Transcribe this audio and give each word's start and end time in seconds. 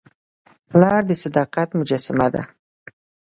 پلار 0.69 1.01
د 1.09 1.11
صداقت 1.23 1.69
مجسمه 1.79 2.27
ده. 2.33 2.43